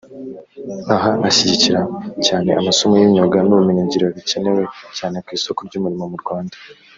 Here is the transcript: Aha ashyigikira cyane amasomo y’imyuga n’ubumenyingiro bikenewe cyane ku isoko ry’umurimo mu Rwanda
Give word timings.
Aha 0.93 1.09
ashyigikira 1.29 1.81
cyane 2.25 2.49
amasomo 2.59 2.93
y’imyuga 2.97 3.37
n’ubumenyingiro 3.43 4.05
bikenewe 4.17 4.61
cyane 4.97 5.17
ku 5.23 5.29
isoko 5.37 5.59
ry’umurimo 5.67 6.05
mu 6.13 6.17
Rwanda 6.23 6.55